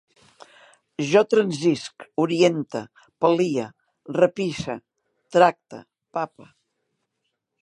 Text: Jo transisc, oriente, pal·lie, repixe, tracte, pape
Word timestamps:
Jo 1.09 1.21
transisc, 1.33 2.07
oriente, 2.23 2.83
pal·lie, 3.33 3.69
repixe, 4.19 4.81
tracte, 5.37 5.87
pape 6.19 6.53